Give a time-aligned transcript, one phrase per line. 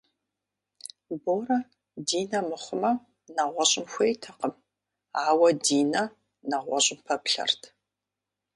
[1.23, 1.57] Борэ
[2.07, 2.91] Динэ мыхъумэ,
[3.35, 4.53] нэгъуэщӏым хуейтэкъым,
[5.25, 6.03] ауэ Динэ
[6.49, 7.61] нэгъуэщӏым пэплъэрт.